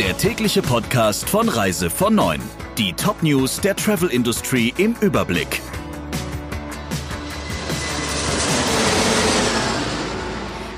[0.00, 2.40] der tägliche Podcast von Reise von 9.
[2.78, 5.60] Die Top-News der Travel Industry im Überblick.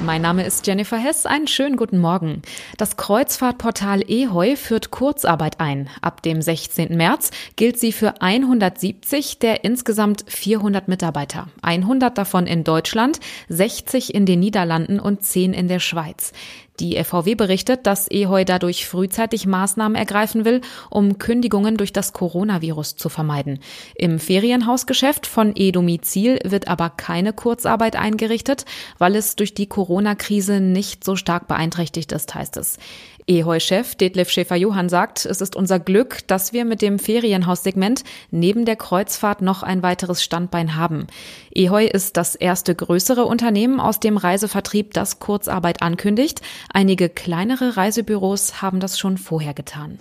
[0.00, 1.26] Mein Name ist Jennifer Hess.
[1.26, 2.42] Einen schönen guten Morgen.
[2.76, 5.88] Das Kreuzfahrtportal eHeu führt Kurzarbeit ein.
[6.00, 6.96] Ab dem 16.
[6.96, 11.46] März gilt sie für 170 der insgesamt 400 Mitarbeiter.
[11.62, 16.32] 100 davon in Deutschland, 60 in den Niederlanden und 10 in der Schweiz.
[16.80, 22.96] Die FVW berichtet, dass eHeu dadurch frühzeitig Maßnahmen ergreifen will, um Kündigungen durch das Coronavirus
[22.96, 23.58] zu vermeiden.
[23.94, 28.64] Im Ferienhausgeschäft von e-Domizil wird aber keine Kurzarbeit eingerichtet,
[28.98, 32.78] weil es durch die Corona-Krise nicht so stark beeinträchtigt ist, heißt es.
[33.26, 38.76] Eheu-Chef Detlef Schäfer-Johann sagt, es ist unser Glück, dass wir mit dem Ferienhaussegment neben der
[38.76, 41.06] Kreuzfahrt noch ein weiteres Standbein haben.
[41.54, 46.40] Eheu ist das erste größere Unternehmen aus dem Reisevertrieb, das Kurzarbeit ankündigt.
[46.72, 49.98] Einige kleinere Reisebüros haben das schon vorher getan.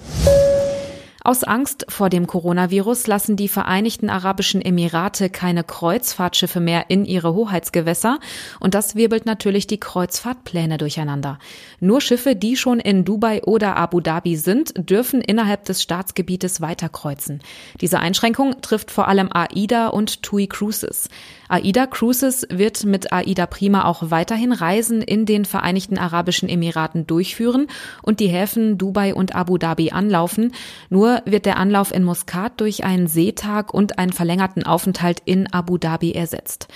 [1.23, 7.35] Aus Angst vor dem Coronavirus lassen die Vereinigten Arabischen Emirate keine Kreuzfahrtschiffe mehr in ihre
[7.35, 8.19] Hoheitsgewässer
[8.59, 11.37] und das wirbelt natürlich die Kreuzfahrtpläne durcheinander.
[11.79, 17.41] Nur Schiffe, die schon in Dubai oder Abu Dhabi sind, dürfen innerhalb des Staatsgebietes weiterkreuzen.
[17.79, 21.07] Diese Einschränkung trifft vor allem AIDA und TUI Cruises.
[21.49, 27.67] AIDA Cruises wird mit AIDA Prima auch weiterhin Reisen in den Vereinigten Arabischen Emiraten durchführen
[28.01, 30.53] und die Häfen Dubai und Abu Dhabi anlaufen.
[30.89, 35.77] Nur wird der Anlauf in Muscat durch einen Seetag und einen verlängerten Aufenthalt in Abu
[35.77, 36.67] Dhabi ersetzt.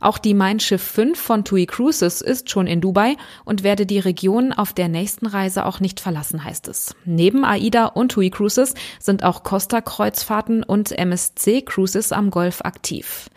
[0.00, 3.98] Auch die Mein Schiff 5 von TUI Cruises ist schon in Dubai und werde die
[3.98, 6.94] Region auf der nächsten Reise auch nicht verlassen, heißt es.
[7.04, 13.28] Neben AIDA und TUI Cruises sind auch Costa Kreuzfahrten und MSC Cruises am Golf aktiv.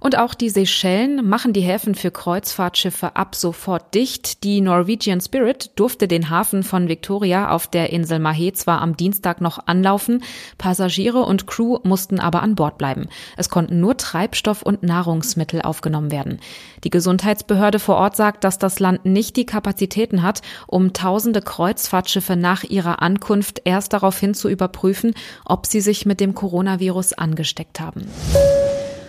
[0.00, 4.44] Und auch die Seychellen machen die Häfen für Kreuzfahrtschiffe ab sofort dicht.
[4.44, 9.40] Die Norwegian Spirit durfte den Hafen von Victoria auf der Insel Mahé zwar am Dienstag
[9.40, 10.22] noch anlaufen,
[10.56, 13.08] Passagiere und Crew mussten aber an Bord bleiben.
[13.36, 16.38] Es konnten nur Treibstoff und Nahrungsmittel aufgenommen werden.
[16.84, 22.36] Die Gesundheitsbehörde vor Ort sagt, dass das Land nicht die Kapazitäten hat, um tausende Kreuzfahrtschiffe
[22.36, 25.14] nach ihrer Ankunft erst daraufhin zu überprüfen,
[25.44, 28.06] ob sie sich mit dem Coronavirus angesteckt haben.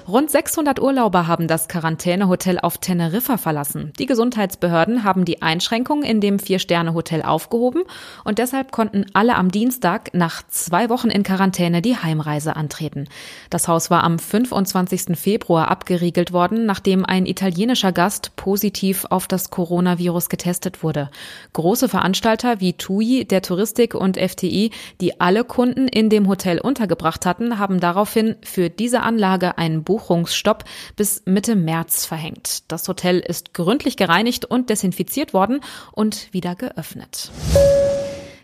[0.09, 3.93] Rund 600 Urlauber haben das Quarantänehotel auf Teneriffa verlassen.
[3.99, 7.83] Die Gesundheitsbehörden haben die Einschränkungen in dem Vier-Sterne-Hotel aufgehoben
[8.23, 13.07] und deshalb konnten alle am Dienstag nach zwei Wochen in Quarantäne die Heimreise antreten.
[13.51, 15.15] Das Haus war am 25.
[15.15, 21.11] Februar abgeriegelt worden, nachdem ein italienischer Gast positiv auf das Coronavirus getestet wurde.
[21.53, 24.71] Große Veranstalter wie TUI, der Touristik und FTI,
[25.01, 29.98] die alle Kunden in dem Hotel untergebracht hatten, haben daraufhin für diese Anlage ein Buch
[29.99, 30.63] Buchungsstopp
[30.95, 32.71] bis Mitte März verhängt.
[32.71, 35.59] Das Hotel ist gründlich gereinigt und desinfiziert worden
[35.91, 37.31] und wieder geöffnet.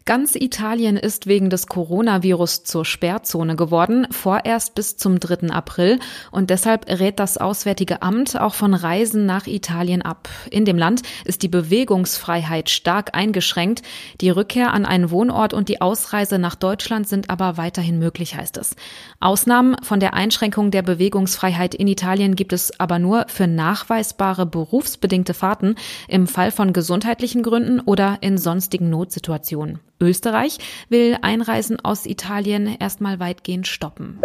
[0.07, 5.49] Ganz Italien ist wegen des Coronavirus zur Sperrzone geworden, vorerst bis zum 3.
[5.49, 5.97] April.
[6.29, 10.29] Und deshalb rät das Auswärtige Amt auch von Reisen nach Italien ab.
[10.51, 13.81] In dem Land ist die Bewegungsfreiheit stark eingeschränkt.
[14.21, 18.57] Die Rückkehr an einen Wohnort und die Ausreise nach Deutschland sind aber weiterhin möglich, heißt
[18.57, 18.75] es.
[19.19, 25.33] Ausnahmen von der Einschränkung der Bewegungsfreiheit in Italien gibt es aber nur für nachweisbare berufsbedingte
[25.33, 25.73] Fahrten
[26.07, 29.79] im Fall von gesundheitlichen Gründen oder in sonstigen Notsituationen.
[29.99, 30.57] Österreich
[30.89, 34.19] will Einreisen aus Italien erstmal weitgehend stoppen.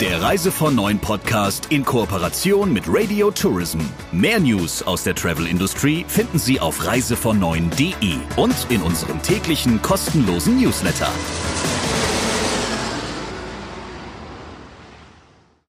[0.00, 3.78] Der Reise von Neuen Podcast in Kooperation mit Radio Tourism.
[4.10, 7.38] Mehr News aus der Travel Industry finden Sie auf reisevon
[8.36, 11.08] und in unserem täglichen kostenlosen Newsletter.